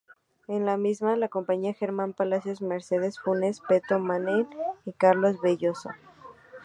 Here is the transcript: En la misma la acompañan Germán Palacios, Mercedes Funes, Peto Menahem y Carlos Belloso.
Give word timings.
En 0.47 0.65
la 0.65 0.77
misma 0.77 1.15
la 1.15 1.27
acompañan 1.27 1.75
Germán 1.75 2.13
Palacios, 2.13 2.59
Mercedes 2.59 3.19
Funes, 3.19 3.59
Peto 3.61 3.99
Menahem 3.99 4.47
y 4.83 4.93
Carlos 4.93 5.39
Belloso. 5.43 5.91